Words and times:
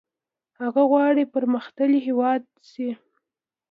هند 0.59 0.75
غواړي 0.89 1.23
پرمختللی 1.33 1.99
هیواد 2.07 2.41
شي. 2.69 2.89